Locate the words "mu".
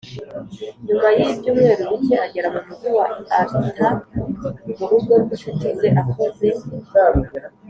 2.55-2.59, 4.65-4.85